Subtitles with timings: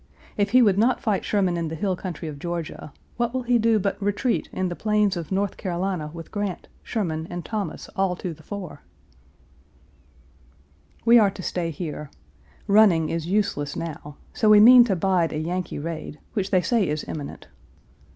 [0.35, 3.59] If he would not fight Sherman in the hill country of Georgia, what will he
[3.59, 8.15] do but retreat in the plains of North Carolina with Grant, Sherman, and Thomas all
[8.15, 8.81] to the fore?
[11.05, 12.09] We are to stay here.
[12.65, 16.87] Running is useless now; so we mean to bide a Yankee raid, which they say
[16.89, 17.45] is imminent.